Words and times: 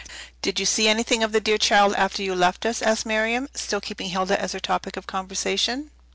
"Did 0.41 0.59
you 0.59 0.65
see 0.65 0.87
anything 0.87 1.21
of 1.21 1.31
the 1.31 1.39
dear 1.39 1.59
child 1.59 1.93
after 1.93 2.23
you 2.23 2.33
left 2.33 2.65
us?" 2.65 2.81
asked 2.81 3.05
Miriam, 3.05 3.47
still 3.53 3.79
keeping 3.79 4.09
Hilda 4.09 4.41
as 4.41 4.51
her 4.53 4.59
topic 4.59 4.97
of 4.97 5.05
conversation. 5.05 5.91